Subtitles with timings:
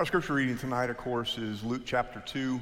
[0.00, 2.58] Our scripture reading tonight, of course, is Luke chapter 2.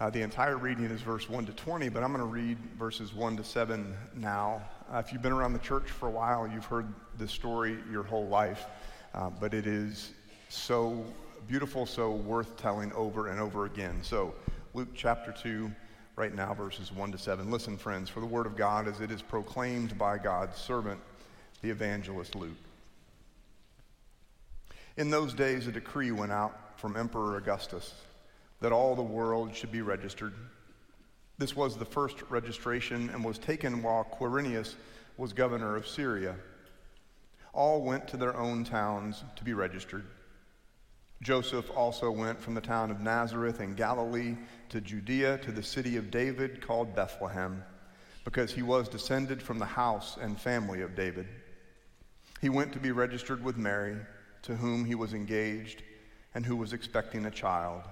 [0.00, 3.14] Uh, the entire reading is verse 1 to 20, but I'm going to read verses
[3.14, 4.60] 1 to 7 now.
[4.92, 8.02] Uh, if you've been around the church for a while, you've heard this story your
[8.02, 8.66] whole life,
[9.14, 10.10] uh, but it is
[10.48, 11.04] so
[11.46, 14.00] beautiful, so worth telling over and over again.
[14.02, 14.34] So,
[14.74, 15.70] Luke chapter 2,
[16.16, 17.52] right now, verses 1 to 7.
[17.52, 20.98] Listen, friends, for the word of God as it is proclaimed by God's servant,
[21.62, 22.58] the evangelist Luke.
[24.96, 27.92] In those days, a decree went out from Emperor Augustus
[28.60, 30.32] that all the world should be registered.
[31.36, 34.76] This was the first registration and was taken while Quirinius
[35.18, 36.34] was governor of Syria.
[37.52, 40.06] All went to their own towns to be registered.
[41.22, 44.36] Joseph also went from the town of Nazareth in Galilee
[44.70, 47.62] to Judea to the city of David called Bethlehem,
[48.24, 51.28] because he was descended from the house and family of David.
[52.40, 53.96] He went to be registered with Mary,
[54.42, 55.82] to whom he was engaged
[56.34, 57.82] and who was expecting a child.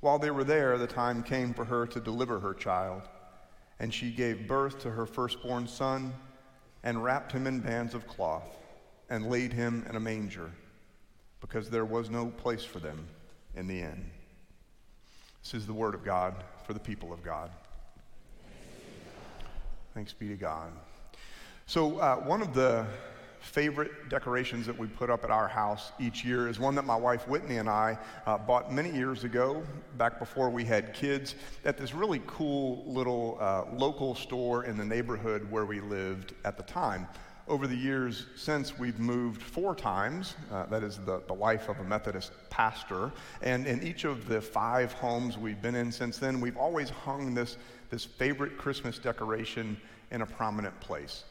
[0.00, 3.02] While they were there, the time came for her to deliver her child,
[3.78, 6.12] and she gave birth to her firstborn son
[6.82, 8.56] and wrapped him in bands of cloth
[9.08, 10.50] and laid him in a manger
[11.40, 13.06] because there was no place for them
[13.54, 14.10] in the inn.
[15.42, 16.34] This is the word of God
[16.66, 17.50] for the people of God.
[19.94, 20.72] Thanks be to God.
[21.66, 22.86] So, uh, one of the
[23.42, 26.96] favorite decorations that we put up at our house each year is one that my
[26.96, 29.62] wife Whitney and I uh, bought many years ago,
[29.98, 34.84] back before we had kids, at this really cool little uh, local store in the
[34.84, 37.08] neighborhood where we lived at the time.
[37.48, 40.36] Over the years since, we've moved four times.
[40.50, 43.10] Uh, that is the, the life of a Methodist pastor.
[43.42, 47.34] And in each of the five homes we've been in since then, we've always hung
[47.34, 47.56] this,
[47.90, 49.76] this favorite Christmas decoration
[50.12, 51.24] in a prominent place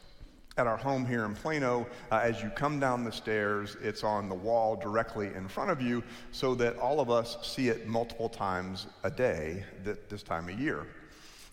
[0.58, 4.28] at our home here in Plano, uh, as you come down the stairs, it's on
[4.28, 8.28] the wall directly in front of you so that all of us see it multiple
[8.28, 10.86] times a day th- this time of year.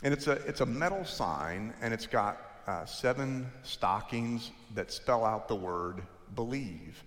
[0.04, 5.24] And it's a, it's a metal sign, and it's got uh, seven stockings that spell
[5.24, 6.02] out the word
[6.36, 7.04] believe.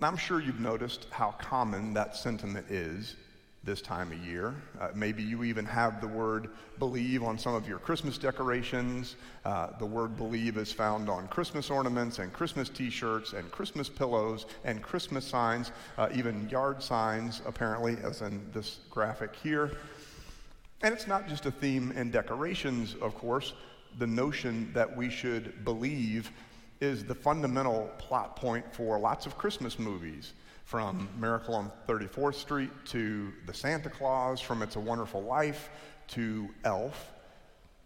[0.00, 3.16] Now, I'm sure you've noticed how common that sentiment is
[3.62, 4.54] this time of year.
[4.80, 6.48] Uh, maybe you even have the word
[6.78, 9.16] believe on some of your Christmas decorations.
[9.44, 13.88] Uh, the word believe is found on Christmas ornaments and Christmas t shirts and Christmas
[13.88, 19.72] pillows and Christmas signs, uh, even yard signs, apparently, as in this graphic here.
[20.82, 23.52] And it's not just a theme in decorations, of course.
[23.98, 26.30] The notion that we should believe
[26.80, 30.32] is the fundamental plot point for lots of Christmas movies
[30.70, 35.68] from Miracle on 34th Street to The Santa Claus, from It's a Wonderful Life
[36.10, 37.10] to Elf.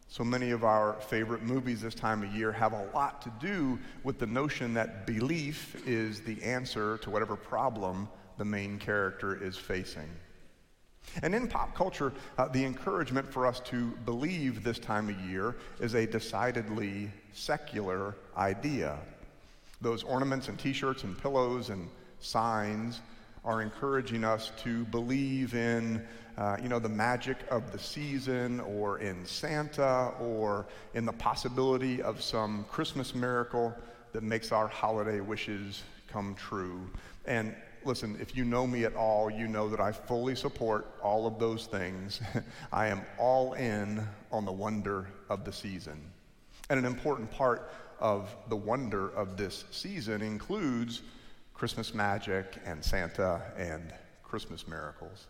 [0.08, 3.78] So many of our favorite movies this time of year have a lot to do
[4.02, 8.06] with the notion that belief is the answer to whatever problem
[8.36, 10.10] the main character is facing.
[11.22, 15.56] And in pop culture, uh, the encouragement for us to believe this time of year
[15.80, 18.98] is a decidedly secular idea.
[19.80, 21.88] Those ornaments and t shirts and pillows and
[22.24, 23.00] signs
[23.44, 26.02] are encouraging us to believe in,
[26.38, 32.02] uh, you know, the magic of the season or in Santa or in the possibility
[32.02, 33.74] of some Christmas miracle
[34.12, 36.88] that makes our holiday wishes come true.
[37.26, 37.54] And
[37.84, 41.38] listen, if you know me at all, you know that I fully support all of
[41.38, 42.20] those things.
[42.72, 46.00] I am all in on the wonder of the season.
[46.70, 47.70] And an important part
[48.00, 51.02] of the wonder of this season includes
[51.54, 53.92] Christmas magic and Santa and
[54.22, 55.26] Christmas miracles.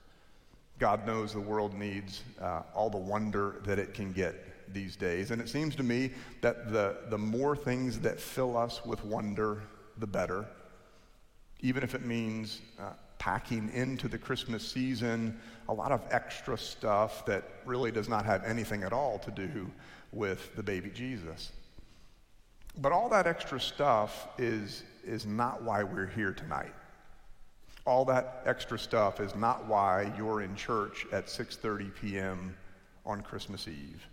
[0.78, 5.30] God knows the world needs uh, all the wonder that it can get these days.
[5.30, 9.62] And it seems to me that the, the more things that fill us with wonder,
[9.98, 10.46] the better.
[11.60, 17.24] Even if it means uh, packing into the Christmas season a lot of extra stuff
[17.26, 19.70] that really does not have anything at all to do
[20.12, 21.52] with the baby Jesus.
[22.78, 26.74] But all that extra stuff is is not why we're here tonight.
[27.86, 32.56] All that extra stuff is not why you're in church at 6:30 p.m.
[33.04, 34.06] on Christmas Eve.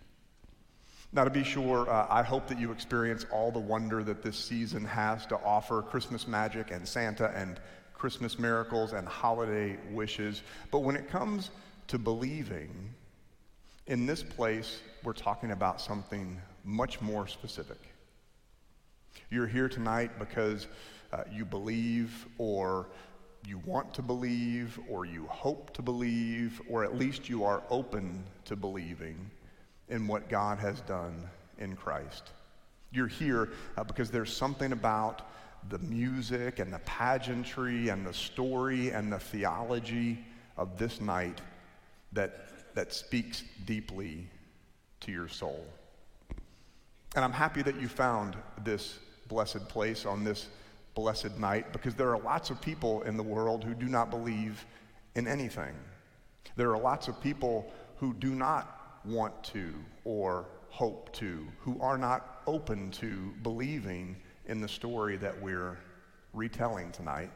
[1.14, 4.36] Now, to be sure, uh, I hope that you experience all the wonder that this
[4.36, 7.60] season has to offer Christmas magic and Santa and
[7.92, 10.42] Christmas miracles and holiday wishes.
[10.70, 11.50] But when it comes
[11.88, 12.94] to believing,
[13.86, 17.91] in this place, we're talking about something much more specific.
[19.30, 20.66] You're here tonight because
[21.12, 22.88] uh, you believe or
[23.46, 28.24] you want to believe or you hope to believe or at least you are open
[28.44, 29.30] to believing
[29.88, 31.28] in what God has done
[31.58, 32.30] in Christ.
[32.92, 35.28] You're here uh, because there's something about
[35.68, 40.24] the music and the pageantry and the story and the theology
[40.56, 41.40] of this night
[42.12, 44.26] that, that speaks deeply
[45.00, 45.64] to your soul.
[47.14, 48.98] And I'm happy that you found this
[49.28, 50.48] blessed place on this
[50.94, 54.64] blessed night because there are lots of people in the world who do not believe
[55.14, 55.74] in anything.
[56.56, 59.74] There are lots of people who do not want to
[60.04, 64.16] or hope to, who are not open to believing
[64.46, 65.78] in the story that we're
[66.32, 67.30] retelling tonight.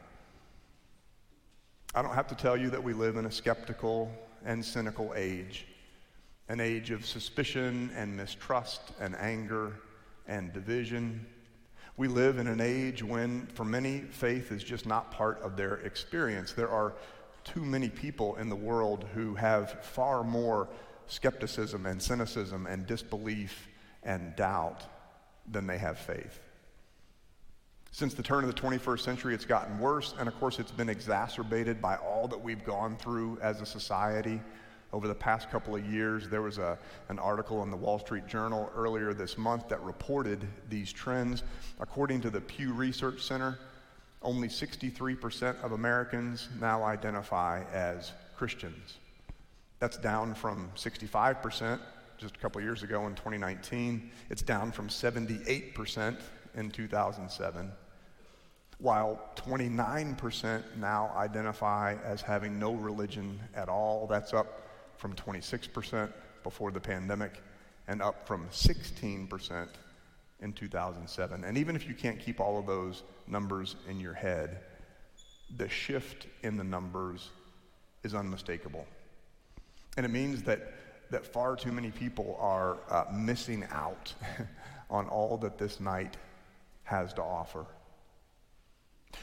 [1.93, 4.11] I don't have to tell you that we live in a skeptical
[4.45, 5.67] and cynical age,
[6.49, 9.73] an age of suspicion and mistrust and anger
[10.27, 11.25] and division.
[11.97, 15.75] We live in an age when, for many, faith is just not part of their
[15.77, 16.53] experience.
[16.53, 16.93] There are
[17.43, 20.67] too many people in the world who have far more
[21.07, 23.67] skepticism and cynicism and disbelief
[24.03, 24.83] and doubt
[25.49, 26.39] than they have faith.
[27.91, 30.89] Since the turn of the 21st century, it's gotten worse, and of course, it's been
[30.89, 34.39] exacerbated by all that we've gone through as a society
[34.93, 36.29] over the past couple of years.
[36.29, 36.77] There was a,
[37.09, 41.43] an article in the Wall Street Journal earlier this month that reported these trends.
[41.79, 43.59] According to the Pew Research Center,
[44.21, 48.97] only 63% of Americans now identify as Christians.
[49.79, 51.79] That's down from 65%
[52.17, 54.09] just a couple years ago in 2019.
[54.29, 56.17] It's down from 78%
[56.55, 57.71] in 2007,
[58.79, 64.07] while 29% now identify as having no religion at all.
[64.07, 64.66] That's up
[64.97, 66.11] from 26%
[66.43, 67.41] before the pandemic
[67.87, 69.67] and up from 16%
[70.41, 71.43] in 2007.
[71.43, 74.59] And even if you can't keep all of those numbers in your head,
[75.55, 77.29] the shift in the numbers
[78.03, 78.85] is unmistakable.
[79.95, 80.73] And it means that,
[81.09, 84.13] that far too many people are uh, missing out
[84.89, 86.17] on all that this night
[86.83, 87.65] has to offer.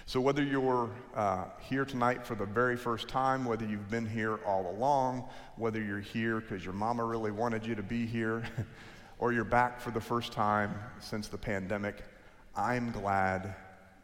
[0.06, 4.38] So, whether you're uh, here tonight for the very first time, whether you've been here
[4.44, 8.42] all along, whether you're here because your mama really wanted you to be here,
[9.18, 12.04] or you're back for the first time since the pandemic,
[12.54, 13.54] I'm glad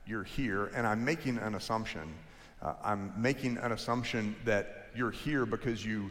[0.06, 0.70] you're here.
[0.74, 2.14] And I'm making an assumption.
[2.62, 6.10] Uh, I'm making an assumption that you're here because you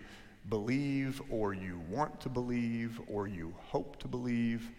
[0.49, 4.69] believe, or you want to believe, or you hope to believe,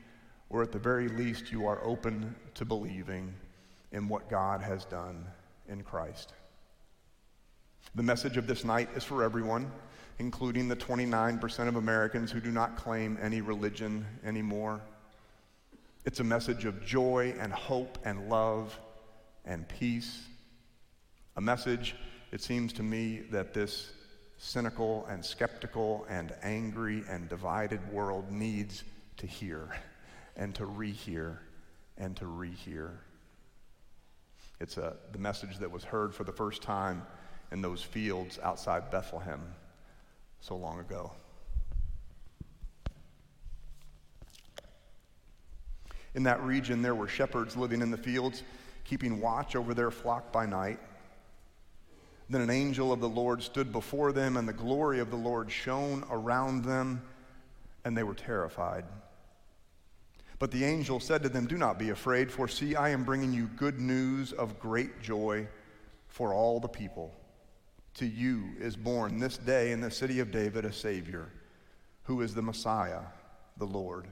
[0.51, 3.35] or at the very least, you are open to believing
[3.93, 5.27] in what God has done
[5.69, 6.33] in Christ.
[7.95, 9.71] The message of this night is for everyone,
[10.19, 14.81] including the 29% of Americans who do not claim any religion anymore.
[16.05, 18.79] It's a message of joy and hope and love
[19.45, 20.23] and peace.
[21.37, 21.97] A message,
[22.33, 23.93] it seems to me, that this
[24.39, 28.85] cynical and skeptical and angry and divided world needs
[29.19, 29.69] to hear
[30.37, 31.39] and to rehear
[31.99, 32.93] and to rehear.
[34.61, 37.03] It's a, the message that was heard for the first time
[37.51, 39.41] in those fields outside Bethlehem
[40.41, 41.13] so long ago.
[46.15, 48.43] In that region, there were shepherds living in the fields,
[48.85, 50.79] keeping watch over their flock by night.
[52.29, 55.51] Then an angel of the Lord stood before them, and the glory of the Lord
[55.51, 57.03] shone around them,
[57.85, 58.85] and they were terrified.
[60.41, 63.33] But the angel said to them, Do not be afraid, for see, I am bringing
[63.33, 65.47] you good news of great joy
[66.09, 67.15] for all the people.
[67.97, 71.29] To you is born this day in the city of David a Savior,
[72.05, 73.03] who is the Messiah,
[73.59, 74.07] the Lord.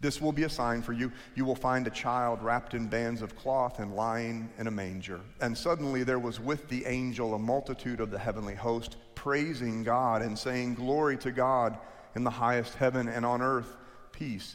[0.00, 1.10] This will be a sign for you.
[1.34, 5.20] You will find a child wrapped in bands of cloth and lying in a manger.
[5.40, 10.22] And suddenly there was with the angel a multitude of the heavenly host, praising God
[10.22, 11.76] and saying, Glory to God
[12.14, 13.76] in the highest heaven and on earth,
[14.12, 14.54] peace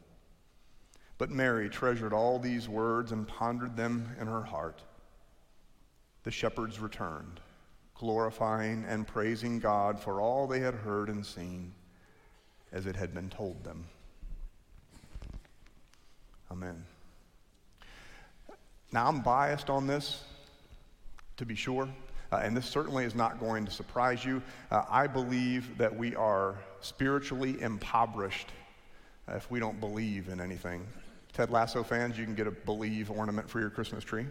[1.21, 4.81] But Mary treasured all these words and pondered them in her heart.
[6.23, 7.39] The shepherds returned,
[7.93, 11.73] glorifying and praising God for all they had heard and seen
[12.71, 13.85] as it had been told them.
[16.49, 16.83] Amen.
[18.91, 20.23] Now, I'm biased on this,
[21.37, 21.87] to be sure,
[22.31, 24.41] uh, and this certainly is not going to surprise you.
[24.71, 28.49] Uh, I believe that we are spiritually impoverished
[29.27, 30.83] if we don't believe in anything
[31.33, 34.25] Ted Lasso fans, you can get a Believe ornament for your Christmas tree.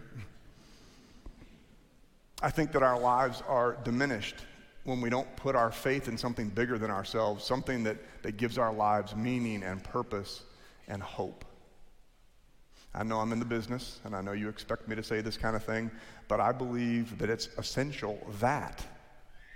[2.41, 4.35] I think that our lives are diminished
[4.83, 8.57] when we don't put our faith in something bigger than ourselves, something that, that gives
[8.57, 10.43] our lives meaning and purpose
[10.87, 11.45] and hope.
[12.93, 15.37] I know I'm in the business, and I know you expect me to say this
[15.37, 15.89] kind of thing,
[16.27, 18.83] but I believe that it's essential that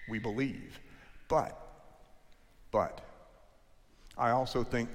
[0.07, 0.79] we believe.
[1.27, 1.59] But,
[2.71, 3.01] but,
[4.17, 4.89] I also think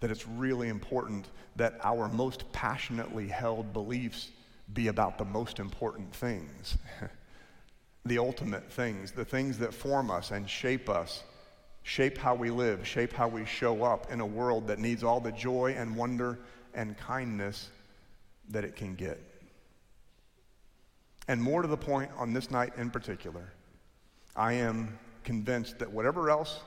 [0.00, 1.26] that it's really important
[1.56, 4.30] that our most passionately held beliefs
[4.72, 6.76] be about the most important things.
[8.04, 11.22] the ultimate things, the things that form us and shape us,
[11.82, 15.20] shape how we live, shape how we show up in a world that needs all
[15.20, 16.38] the joy and wonder
[16.74, 17.70] and kindness
[18.50, 19.20] that it can get.
[21.28, 23.52] And more to the point on this night in particular,
[24.34, 26.60] I am convinced that whatever else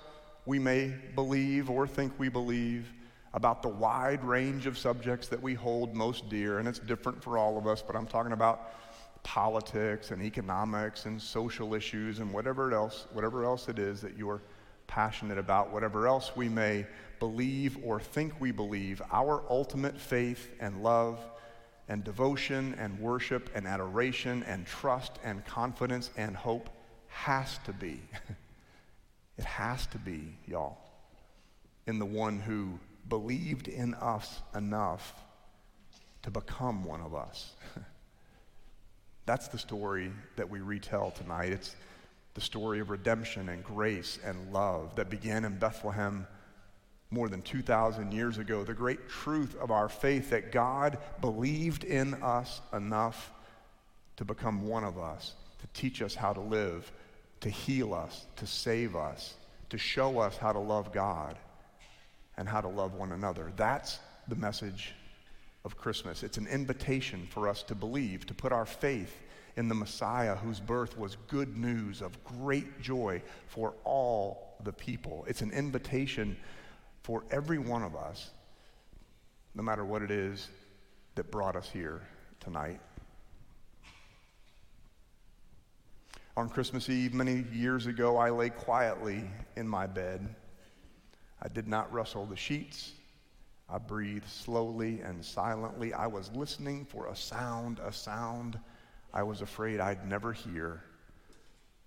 [0.45, 2.91] we may believe or think we believe
[3.33, 7.37] about the wide range of subjects that we hold most dear, and it's different for
[7.37, 8.73] all of us, but I'm talking about
[9.23, 14.41] politics and economics and social issues and whatever else, whatever else it is that you're
[14.87, 16.85] passionate about, whatever else we may
[17.19, 21.19] believe or think we believe, our ultimate faith and love
[21.87, 26.69] and devotion and worship and adoration and trust and confidence and hope
[27.07, 28.01] has to be.
[29.37, 30.77] it has to be, y'all,
[31.87, 32.79] in the one who
[33.11, 35.13] believed in us enough
[36.21, 37.51] to become one of us.
[39.25, 41.51] That's the story that we retell tonight.
[41.51, 41.75] It's
[42.35, 46.25] the story of redemption and grace and love that began in Bethlehem
[47.09, 48.63] more than 2,000 years ago.
[48.63, 53.33] The great truth of our faith that God believed in us enough
[54.15, 56.89] to become one of us, to teach us how to live,
[57.41, 59.33] to heal us, to save us,
[59.69, 61.37] to show us how to love God
[62.41, 63.51] and how to love one another.
[63.55, 64.95] That's the message
[65.63, 66.23] of Christmas.
[66.23, 69.15] It's an invitation for us to believe, to put our faith
[69.57, 75.23] in the Messiah whose birth was good news of great joy for all the people.
[75.27, 76.35] It's an invitation
[77.03, 78.31] for every one of us,
[79.53, 80.47] no matter what it is
[81.13, 82.01] that brought us here
[82.39, 82.81] tonight.
[86.35, 90.33] On Christmas Eve, many years ago, I lay quietly in my bed.
[91.41, 92.91] I did not rustle the sheets.
[93.69, 95.93] I breathed slowly and silently.
[95.93, 98.59] I was listening for a sound, a sound
[99.13, 100.81] I was afraid I'd never hear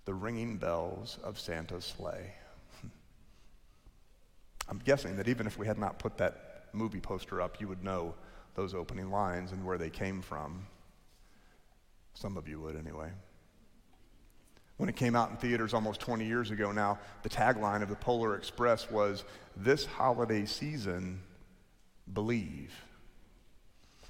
[0.05, 2.33] the ringing bells of Santa's sleigh.
[4.69, 7.83] I'm guessing that even if we had not put that movie poster up, you would
[7.83, 8.13] know
[8.53, 10.67] those opening lines and where they came from.
[12.13, 13.09] Some of you would, anyway.
[14.77, 17.95] When it came out in theaters almost 20 years ago now, the tagline of the
[17.95, 19.23] Polar Express was
[19.55, 21.21] This holiday season,
[22.13, 22.73] believe.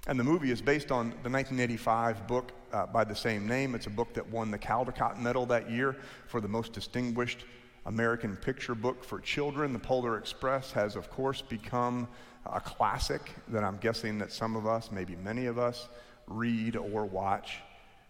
[0.07, 3.75] And the movie is based on the 1985 book uh, by the same name.
[3.75, 5.95] It's a book that won the Caldecott Medal that year
[6.27, 7.45] for the most distinguished
[7.85, 9.71] American picture book for children.
[9.71, 12.07] The Polar Express has, of course, become
[12.45, 15.89] a classic that I'm guessing that some of us, maybe many of us,
[16.27, 17.59] read or watch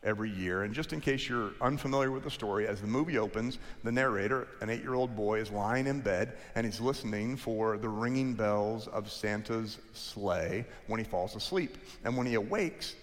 [0.06, 0.64] every year.
[0.64, 4.48] And just in case you're unfamiliar with the story, as the movie opens, the narrator,
[4.62, 8.34] an eight year old boy, is lying in bed and he's listening for the ringing
[8.34, 11.78] bells of Santa's sleigh when he falls asleep.
[12.04, 12.96] And when he awakes,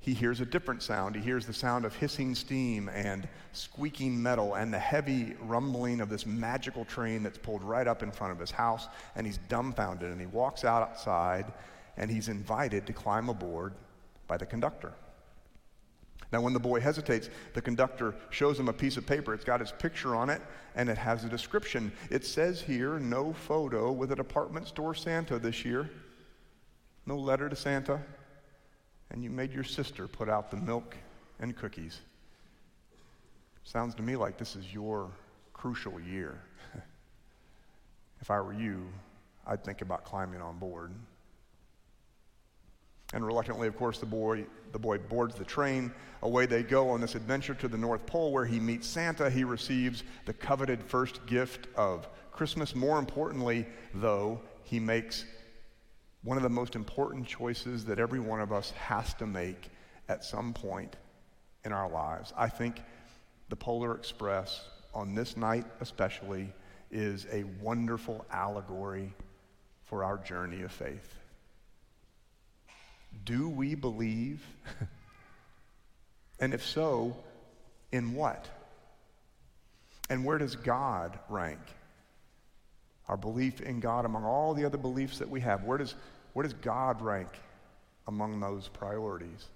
[0.00, 1.16] he hears a different sound.
[1.16, 6.10] He hears the sound of hissing steam and squeaking metal and the heavy rumbling of
[6.10, 8.88] this magical train that's pulled right up in front of his house.
[9.16, 11.50] And he's dumbfounded and he walks outside
[11.96, 13.72] and he's invited to climb aboard
[14.26, 14.92] by the conductor.
[16.34, 19.34] Now, when the boy hesitates, the conductor shows him a piece of paper.
[19.34, 20.42] It's got his picture on it,
[20.74, 21.92] and it has a description.
[22.10, 25.88] It says here, no photo with a department store Santa this year,
[27.06, 28.00] no letter to Santa,
[29.12, 30.96] and you made your sister put out the milk
[31.38, 32.00] and cookies.
[33.62, 35.12] Sounds to me like this is your
[35.52, 36.42] crucial year.
[38.20, 38.88] if I were you,
[39.46, 40.90] I'd think about climbing on board.
[43.14, 45.92] And reluctantly, of course, the boy, the boy boards the train.
[46.22, 49.30] Away they go on this adventure to the North Pole where he meets Santa.
[49.30, 52.74] He receives the coveted first gift of Christmas.
[52.74, 55.24] More importantly, though, he makes
[56.24, 59.70] one of the most important choices that every one of us has to make
[60.08, 60.96] at some point
[61.64, 62.32] in our lives.
[62.36, 62.82] I think
[63.48, 66.52] the Polar Express, on this night especially,
[66.90, 69.14] is a wonderful allegory
[69.84, 71.14] for our journey of faith.
[73.24, 74.42] Do we believe?
[76.40, 77.16] and if so,
[77.92, 78.48] in what?
[80.10, 81.60] And where does God rank?
[83.08, 85.94] Our belief in God among all the other beliefs that we have, where does,
[86.32, 87.28] where does God rank
[88.06, 89.48] among those priorities?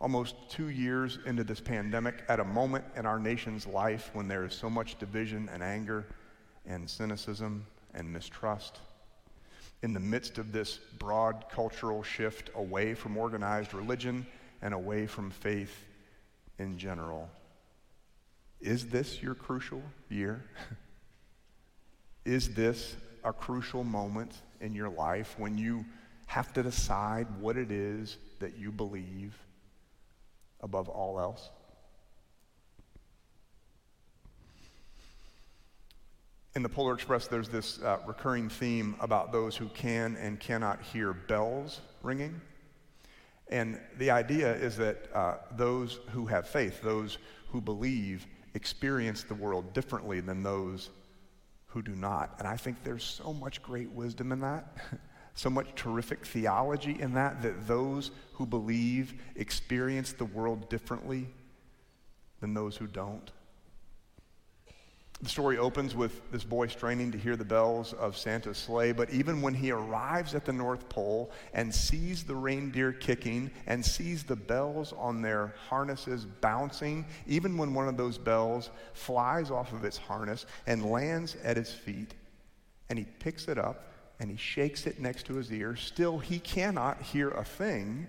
[0.00, 4.44] almost two years into this pandemic, at a moment in our nation's life when there
[4.44, 6.04] is so much division and anger
[6.66, 8.80] and cynicism and mistrust,
[9.82, 14.26] in the midst of this broad cultural shift away from organized religion
[14.62, 15.84] and away from faith
[16.58, 17.28] in general.
[18.60, 20.42] Is this your crucial year?
[22.24, 25.84] Is this a crucial moment in your life when you
[26.26, 29.36] have to decide what it is that you believe
[30.60, 31.50] above all else?
[36.56, 40.80] In the Polar Express, there's this uh, recurring theme about those who can and cannot
[40.82, 42.40] hear bells ringing.
[43.48, 47.18] And the idea is that uh, those who have faith, those
[47.48, 50.90] who believe, experience the world differently than those
[51.66, 52.36] who do not.
[52.38, 54.76] And I think there's so much great wisdom in that,
[55.34, 61.26] so much terrific theology in that, that those who believe experience the world differently
[62.40, 63.32] than those who don't.
[65.22, 69.10] The story opens with this boy straining to hear the bells of Santa's sleigh, but
[69.10, 74.24] even when he arrives at the North Pole and sees the reindeer kicking and sees
[74.24, 79.84] the bells on their harnesses bouncing, even when one of those bells flies off of
[79.84, 82.12] its harness and lands at his feet,
[82.90, 83.86] and he picks it up
[84.20, 88.06] and he shakes it next to his ear, still he cannot hear a thing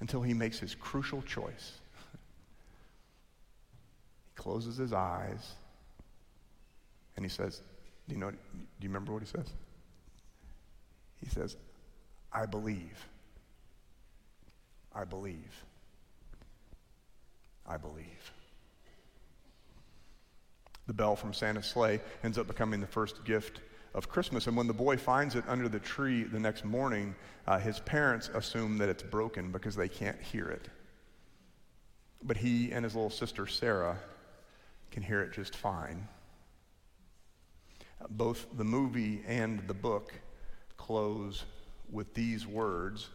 [0.00, 1.72] until he makes his crucial choice
[4.38, 5.52] closes his eyes,
[7.16, 7.60] and he says,
[8.08, 8.36] Do you know, do
[8.80, 9.52] you remember what he says?
[11.20, 11.56] He says,
[12.32, 13.06] I believe.
[14.94, 15.64] I believe.
[17.66, 18.32] I believe.
[20.86, 23.60] The bell from Santa's sleigh ends up becoming the first gift
[23.94, 24.46] of Christmas.
[24.46, 27.14] And when the boy finds it under the tree the next morning,
[27.46, 30.68] uh, his parents assume that it's broken because they can't hear it.
[32.22, 33.98] But he and his little sister Sarah
[34.98, 36.08] can hear it just fine.
[38.10, 40.12] Both the movie and the book
[40.76, 41.44] close
[41.88, 43.08] with these words.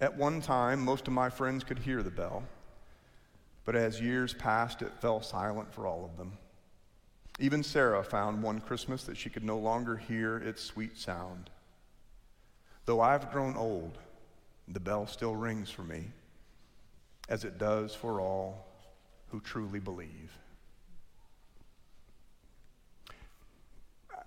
[0.00, 2.44] At one time, most of my friends could hear the bell,
[3.66, 6.32] but as years passed, it fell silent for all of them.
[7.38, 11.50] Even Sarah found one Christmas that she could no longer hear its sweet sound.
[12.86, 13.98] Though I've grown old,
[14.66, 16.04] the bell still rings for me,
[17.28, 18.69] as it does for all
[19.30, 20.36] who truly believe.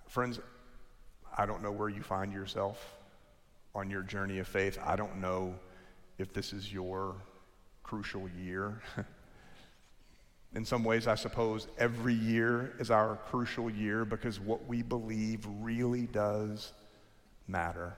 [0.08, 0.40] Friends,
[1.36, 2.94] I don't know where you find yourself
[3.74, 4.78] on your journey of faith.
[4.84, 5.54] I don't know
[6.18, 7.16] if this is your
[7.82, 8.80] crucial year.
[10.54, 15.44] In some ways, I suppose every year is our crucial year because what we believe
[15.60, 16.72] really does
[17.48, 17.96] matter.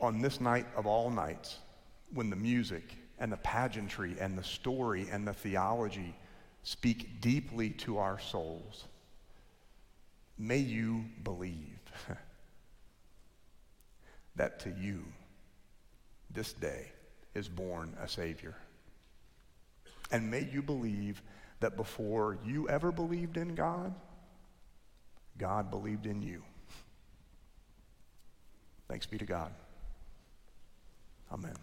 [0.00, 1.58] On this night of all nights,
[2.14, 2.84] when the music
[3.18, 6.14] and the pageantry and the story and the theology
[6.62, 8.84] speak deeply to our souls.
[10.38, 11.78] May you believe
[14.36, 15.04] that to you,
[16.30, 16.92] this day,
[17.34, 18.54] is born a Savior.
[20.10, 21.22] And may you believe
[21.60, 23.94] that before you ever believed in God,
[25.38, 26.42] God believed in you.
[28.88, 29.52] Thanks be to God.
[31.32, 31.56] Amen.